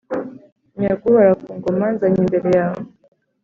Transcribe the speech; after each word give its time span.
Nyaguhora 0.79 1.31
kungoma 1.43 1.85
nzanye 1.93 2.19
imbere 2.25 2.49
yawe 2.57 2.81